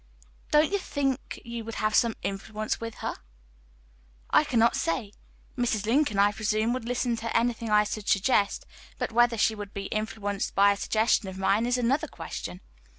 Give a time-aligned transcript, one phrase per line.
[0.49, 3.13] "Don't you think you would have some influence with her?"
[4.31, 5.11] "I cannot say.
[5.55, 5.85] Mrs.
[5.85, 8.65] Lincoln, I presume, would listen to anything I should suggest,
[8.97, 12.61] but whether she would be influenced by a suggestion of mine is another question."